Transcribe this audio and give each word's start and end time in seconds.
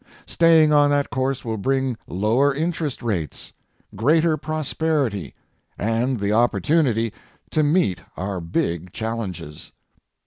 Staying 0.25 0.73
on 0.73 0.89
that 0.89 1.11
course 1.11 1.45
will 1.45 1.57
bring 1.59 1.95
lower 2.07 2.55
interest 2.55 3.03
rates, 3.03 3.53
greater 3.95 4.35
prosperity 4.35 5.35
and 5.77 6.19
the 6.19 6.31
opportunity 6.31 7.13
to 7.51 7.61
meet 7.61 8.01
our 8.17 8.41
big 8.41 8.93
challenges. 8.93 9.71